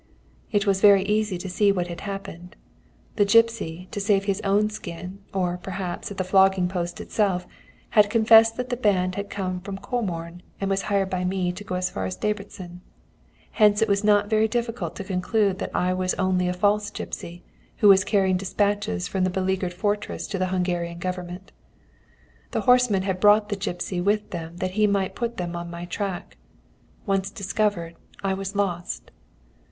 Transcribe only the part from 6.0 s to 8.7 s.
at the flogging post itself, had confessed that